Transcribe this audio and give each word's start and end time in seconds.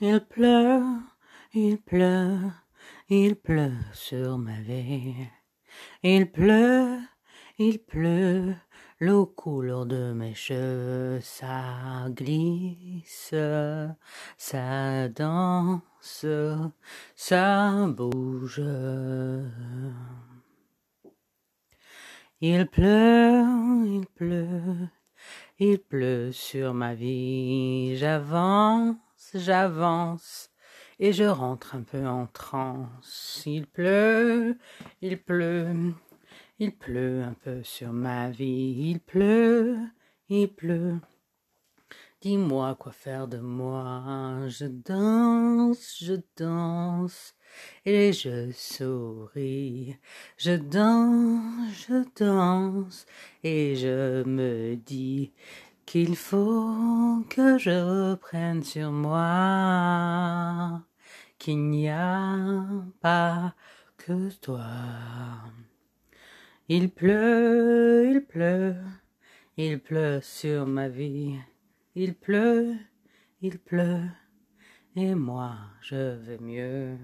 Il 0.00 0.20
pleut, 0.20 0.80
il 1.54 1.76
pleut, 1.78 2.52
il 3.08 3.34
pleut 3.34 3.72
sur 3.92 4.38
ma 4.38 4.60
vie. 4.60 5.26
Il 6.04 6.30
pleut, 6.30 7.00
il 7.58 7.80
pleut, 7.80 8.54
l'eau 9.00 9.26
couleur 9.26 9.86
de 9.86 10.12
mes 10.12 10.34
cheveux, 10.34 11.18
ça 11.20 12.06
glisse, 12.10 13.34
ça 14.36 15.08
danse, 15.08 16.24
ça 17.16 17.86
bouge. 17.88 18.62
Il 22.40 22.66
pleut, 22.68 23.44
il 23.84 24.06
pleut, 24.14 24.88
il 25.58 25.78
pleut 25.80 26.30
sur 26.30 26.72
ma 26.72 26.94
vie. 26.94 27.96
J'avance, 27.96 28.94
j'avance, 29.34 30.50
et 30.98 31.12
je 31.12 31.24
rentre 31.24 31.74
un 31.74 31.82
peu 31.82 32.06
en 32.06 32.26
transe. 32.26 33.42
Il 33.46 33.66
pleut, 33.66 34.58
il 35.00 35.22
pleut, 35.22 35.94
il 36.58 36.76
pleut 36.76 37.22
un 37.22 37.34
peu 37.34 37.62
sur 37.62 37.92
ma 37.92 38.30
vie. 38.30 38.90
Il 38.90 39.00
pleut, 39.00 39.78
il 40.28 40.48
pleut. 40.48 40.98
Dis-moi 42.20 42.74
quoi 42.74 42.90
faire 42.90 43.28
de 43.28 43.38
moi. 43.38 44.48
Je 44.48 44.64
danse, 44.64 45.98
je 46.02 46.14
danse, 46.36 47.36
et 47.84 48.12
je 48.12 48.50
souris. 48.50 49.96
Je 50.36 50.56
danse, 50.56 51.86
je 51.88 52.04
danse, 52.18 53.06
et 53.44 53.76
je 53.76 54.24
me 54.24 54.74
dis 54.74 55.32
qu'il 55.88 56.16
faut 56.16 57.24
que 57.30 57.56
je 57.56 58.10
reprenne 58.10 58.62
sur 58.62 58.92
moi, 58.92 60.82
qu'il 61.38 61.70
n'y 61.70 61.88
a 61.88 62.36
pas 63.00 63.54
que 63.96 64.28
toi. 64.42 64.66
Il 66.68 66.90
pleut, 66.90 68.10
il 68.10 68.20
pleut, 68.20 68.76
il 69.56 69.80
pleut 69.80 70.20
sur 70.20 70.66
ma 70.66 70.90
vie. 70.90 71.36
Il 71.94 72.14
pleut, 72.14 72.76
il 73.40 73.58
pleut, 73.58 74.10
et 74.94 75.14
moi 75.14 75.56
je 75.80 76.16
vais 76.16 76.38
mieux. 76.38 76.98